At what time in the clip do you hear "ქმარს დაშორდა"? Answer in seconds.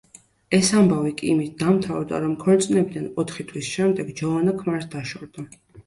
4.61-5.51